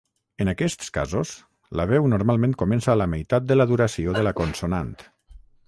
En 0.43 0.49
aquests 0.53 0.87
casos, 0.95 1.33
la 1.81 1.85
veu 1.91 2.09
normalment 2.15 2.57
comença 2.63 2.91
a 2.95 2.97
la 3.03 3.09
meitat 3.13 3.47
de 3.53 3.61
la 3.61 3.69
duració 3.73 4.19
de 4.19 4.25
la 4.31 4.35
consonant. 4.43 4.93